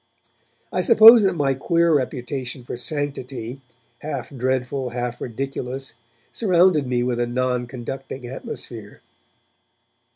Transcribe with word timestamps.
I 0.73 0.81
suppose 0.81 1.21
that 1.21 1.35
my 1.35 1.53
queer 1.53 1.93
reputation 1.93 2.63
for 2.63 2.75
sanctity, 2.75 3.61
half 3.99 4.31
dreadful, 4.35 4.89
half 4.89 5.21
ridiculous, 5.21 5.93
surrounded 6.31 6.87
me 6.87 7.03
with 7.03 7.19
a 7.19 7.27
non 7.27 7.67
conducting 7.67 8.25
atmosphere. 8.25 9.01